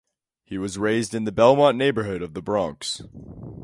[0.43, 3.03] He was raised in the Belmont neighborhood of the Bronx.